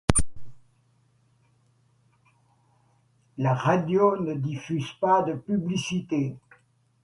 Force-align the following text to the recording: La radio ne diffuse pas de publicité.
La 3.37 3.53
radio 3.53 4.17
ne 4.19 4.33
diffuse 4.33 4.91
pas 4.99 5.21
de 5.21 5.33
publicité. 5.33 6.37